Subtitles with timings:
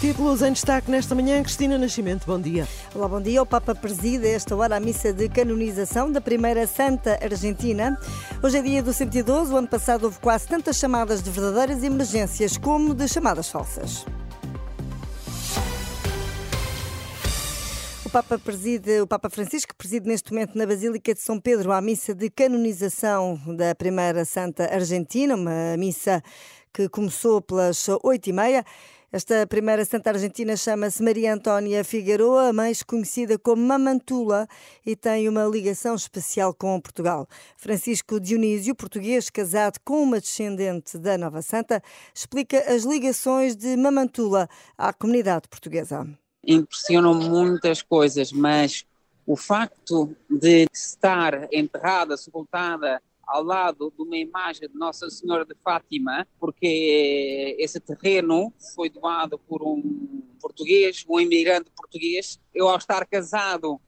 [0.00, 2.68] Títulos em destaque nesta manhã, Cristina Nascimento, bom dia.
[2.94, 3.42] Olá, bom dia.
[3.42, 7.98] O Papa preside esta hora a missa de canonização da primeira Santa Argentina.
[8.40, 9.52] Hoje é dia do 112.
[9.52, 14.06] O ano passado houve quase tantas chamadas de verdadeiras emergências como de chamadas falsas.
[18.06, 21.80] O Papa preside, o Papa Francisco preside neste momento na Basílica de São Pedro a
[21.80, 26.22] missa de canonização da primeira Santa Argentina, uma missa
[26.72, 28.64] que começou pelas oito e meia.
[29.10, 34.46] Esta primeira Santa Argentina chama-se Maria Antónia Figueroa, mais conhecida como Mamantula,
[34.84, 37.26] e tem uma ligação especial com Portugal.
[37.56, 41.82] Francisco Dionísio, português casado com uma descendente da Nova Santa,
[42.14, 46.06] explica as ligações de Mamantula à comunidade portuguesa.
[46.46, 48.84] Impressionam muitas coisas, mas
[49.26, 55.54] o facto de estar enterrada, sepultada ao lado de uma imagem de Nossa Senhora de
[55.62, 62.40] Fátima, porque esse terreno foi doado por um português, um imigrante português.
[62.54, 63.78] Eu, ao estar casado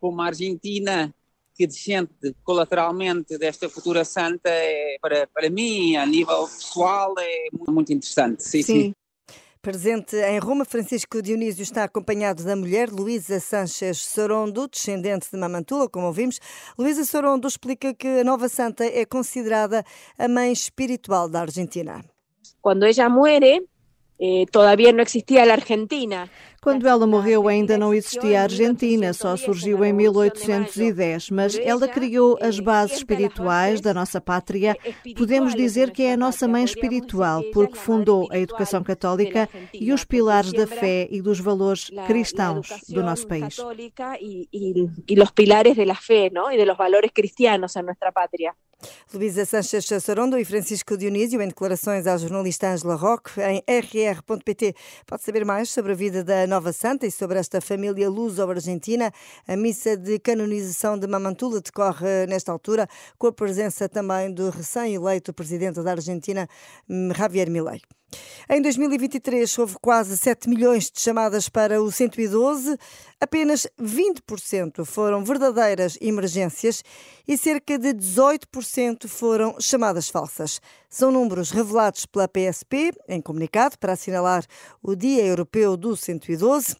[0.00, 1.12] com uma argentina
[1.54, 2.10] que descende
[2.42, 8.42] colateralmente desta futura santa, é, para, para mim, a nível pessoal, é muito interessante.
[8.42, 8.80] Sim, sim.
[8.82, 8.94] sim.
[9.64, 15.88] Presente em Roma, Francisco Dionísio está acompanhado da mulher Luísa Sanchez Sorondo, descendente de Mamantula,
[15.88, 16.38] como ouvimos.
[16.78, 19.82] Luísa Sorondo explica que a nova santa é considerada
[20.18, 22.04] a mãe espiritual da Argentina.
[22.60, 23.66] Quando ela muere,
[24.20, 26.28] eh, todavía não existia a Argentina.
[26.64, 32.38] Quando ela morreu, ainda não existia a Argentina, só surgiu em 1810, mas ela criou
[32.40, 34.74] as bases espirituais da nossa pátria.
[35.14, 40.04] Podemos dizer que é a nossa mãe espiritual, porque fundou a educação católica e os
[40.04, 43.58] pilares da fé e dos valores cristãos do nosso país.
[44.18, 48.54] E os pilares da fé e dos valores cristianos em nossa pátria.
[49.12, 54.74] Luísa Sanchez Sorondo e Francisco Dionísio, em declarações à jornalista Angela Roque, em rr.pt.
[55.06, 59.12] Pode saber mais sobre a vida da Nova Santa e sobre esta família luso-argentina.
[59.46, 65.32] A missa de canonização de Mamantula decorre nesta altura, com a presença também do recém-eleito
[65.32, 66.48] presidente da Argentina,
[67.16, 67.80] Javier Milei.
[68.48, 72.76] Em 2023 houve quase 7 milhões de chamadas para o 112,
[73.20, 76.82] apenas 20% foram verdadeiras emergências
[77.26, 80.60] e cerca de 18% foram chamadas falsas.
[80.90, 84.44] São números revelados pela PSP em comunicado para assinalar
[84.82, 86.76] o Dia Europeu do 112.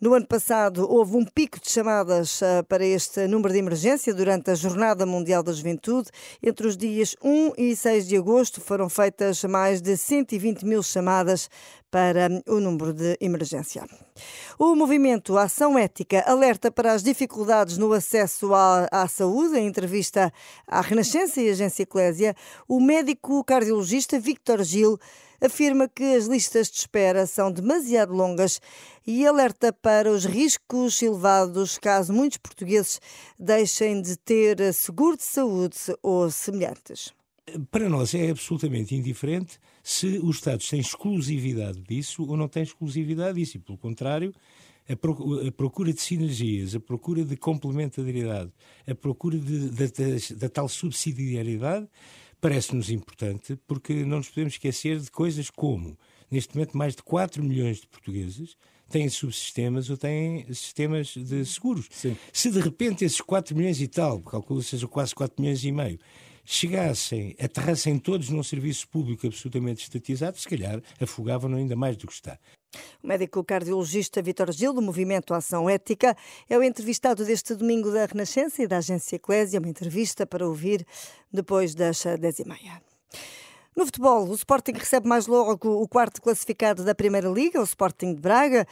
[0.00, 4.48] No ano passado, houve um pico de chamadas uh, para este número de emergência durante
[4.48, 6.08] a Jornada Mundial da Juventude.
[6.40, 11.50] Entre os dias 1 e 6 de agosto foram feitas mais de 120 mil chamadas
[11.90, 13.84] para o número de emergência.
[14.56, 19.58] O movimento Ação Ética alerta para as dificuldades no acesso à, à saúde.
[19.58, 20.32] Em entrevista
[20.64, 22.36] à Renascença e Agência Eclésia,
[22.68, 24.96] o médico cardiologista Victor Gil
[25.40, 28.60] afirma que as listas de espera são demasiado longas
[29.06, 33.00] e alerta para os riscos elevados caso muitos portugueses
[33.38, 37.12] deixem de ter seguro de saúde ou semelhantes.
[37.70, 43.38] Para nós é absolutamente indiferente se os Estados têm exclusividade disso ou não têm exclusividade
[43.38, 44.34] disso, e pelo contrário,
[44.86, 48.50] a procura de sinergias, a procura de complementariedade,
[48.86, 49.38] a procura
[50.36, 51.86] da tal subsidiariedade
[52.40, 55.98] parece-nos importante porque não nos podemos esquecer de coisas como,
[56.30, 58.56] neste momento, mais de 4 milhões de portugueses
[58.88, 61.86] têm subsistemas ou têm sistemas de seguros.
[61.90, 62.16] Sim.
[62.32, 65.98] Se de repente esses 4 milhões e tal, calculo seja quase 4 milhões e meio,
[66.44, 72.12] chegassem, aterrassem todos num serviço público absolutamente estatizado, se calhar afogavam ainda mais do que
[72.14, 72.38] está.
[73.02, 76.16] O médico cardiologista Vitor Gil, do Movimento Ação Ética,
[76.48, 80.86] é o entrevistado deste domingo da Renascença e da Agência Eclésia, uma entrevista para ouvir
[81.32, 82.80] depois das 10h30.
[83.74, 88.14] No futebol, o Sporting recebe mais logo o quarto classificado da Primeira Liga, o Sporting
[88.14, 88.66] de Braga.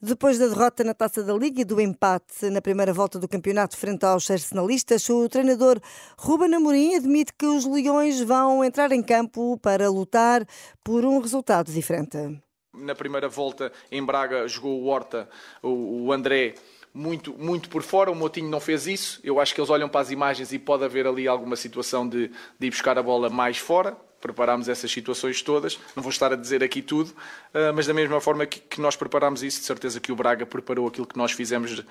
[0.00, 3.76] Depois da derrota na Taça da Liga e do empate na primeira volta do campeonato
[3.76, 5.80] frente aos arsenalistas, o treinador
[6.18, 10.46] Ruben Amorim admite que os Leões vão entrar em campo para lutar
[10.84, 12.43] por um resultado diferente.
[12.74, 15.28] Na primeira volta em Braga jogou o Horta,
[15.62, 16.54] o André
[16.94, 18.10] muito, muito por fora.
[18.10, 19.20] O Motinho não fez isso.
[19.24, 22.28] Eu acho que eles olham para as imagens e pode haver ali alguma situação de,
[22.58, 25.78] de ir buscar a bola mais fora preparámos essas situações todas.
[25.94, 29.42] Não vou estar a dizer aqui tudo, uh, mas da mesma forma que, nós preparámos
[29.42, 31.84] isso, de certeza que o Braga preparou aquilo que nós fizemos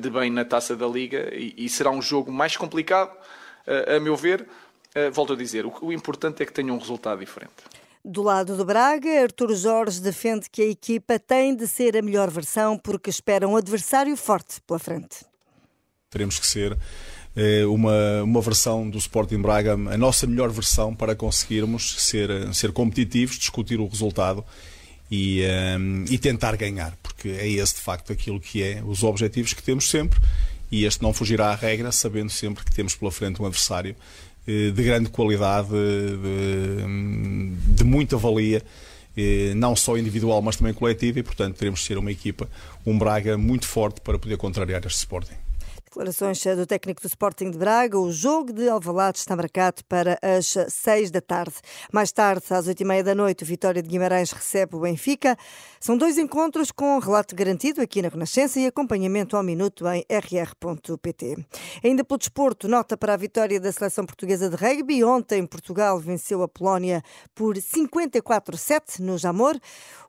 [0.00, 3.14] de, bem na taça da Liga e, será um jogo mais complicado,
[3.66, 4.48] uh, a meu ver.
[4.96, 7.52] Uh, volto a dizer, o, o importante é que tenha um resultado diferente.
[8.04, 12.30] Do lado do Braga, Artur Jorge defende que a equipa tem de ser a melhor
[12.30, 15.26] versão porque espera um adversário forte pela frente.
[16.10, 16.78] Teremos que ser
[17.36, 22.72] eh, uma, uma versão do Sporting Braga, a nossa melhor versão para conseguirmos ser, ser
[22.72, 24.44] competitivos, discutir o resultado
[25.10, 25.42] e,
[25.78, 29.52] um, eh, e tentar ganhar, porque é esse de facto aquilo que é os objetivos
[29.52, 30.18] que temos sempre
[30.70, 33.94] e este não fugirá à regra, sabendo sempre que temos pela frente um adversário
[34.46, 36.82] eh, de grande qualidade, de,
[37.88, 38.62] muita valia
[39.56, 42.48] não só individual, mas também coletiva, e portanto teremos de ser uma equipa,
[42.86, 45.47] um Braga muito forte para poder contrariar este Sporting.
[45.98, 47.98] Declarações do técnico do Sporting de Braga.
[47.98, 51.56] O jogo de Alvalade está marcado para as seis da tarde.
[51.92, 55.36] Mais tarde, às oito e meia da noite, o Vitória de Guimarães recebe o Benfica.
[55.80, 61.44] São dois encontros com relato garantido aqui na Renascença e acompanhamento ao minuto em rr.pt.
[61.82, 65.02] Ainda pelo desporto, nota para a vitória da seleção portuguesa de rugby.
[65.02, 67.02] Ontem, Portugal venceu a Polónia
[67.34, 69.58] por 54-7 no Jamor.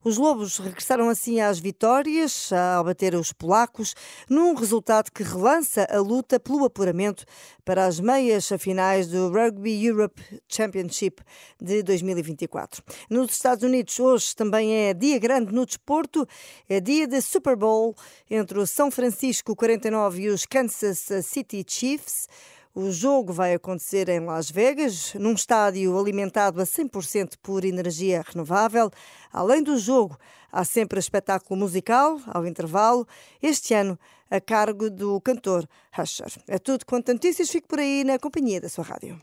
[0.04, 3.96] Os Lobos regressaram assim às vitórias ao bater os polacos,
[4.30, 7.26] num resultado que relança a luta pelo apuramento
[7.64, 11.22] para as meias finais do Rugby Europe Championship
[11.62, 12.84] de 2024.
[13.10, 16.28] Nos Estados Unidos, hoje também é dia grande no desporto,
[16.68, 17.96] é dia de Super Bowl
[18.30, 22.28] entre o São Francisco 49 e os Kansas City Chiefs.
[22.74, 28.92] O jogo vai acontecer em Las Vegas, num estádio alimentado a 100% por energia renovável.
[29.34, 30.18] Além do jogo,
[30.52, 33.08] há sempre espetáculo musical ao intervalo,
[33.42, 34.00] este ano
[34.30, 35.68] a cargo do cantor
[35.98, 36.31] Husher.
[36.48, 39.20] É tudo quanto notícias, fico por aí na companhia da sua rádio.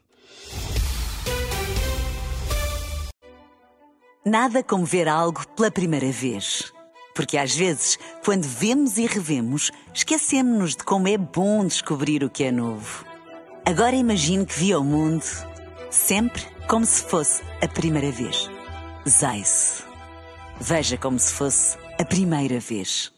[4.24, 6.72] Nada como ver algo pela primeira vez.
[7.14, 12.44] Porque às vezes, quando vemos e revemos, esquecemos-nos de como é bom descobrir o que
[12.44, 13.06] é novo.
[13.64, 15.24] Agora imagine que viu o mundo
[15.90, 18.50] sempre como se fosse a primeira vez.
[19.08, 19.82] Zais.
[20.60, 23.12] Veja como se fosse a primeira vez.